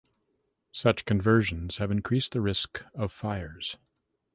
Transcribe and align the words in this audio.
Such 0.71 1.05
conversions 1.05 1.77
have 1.77 1.91
increased 1.91 2.31
the 2.31 2.41
risk 2.41 2.83
of 2.95 3.11
fires. 3.11 3.77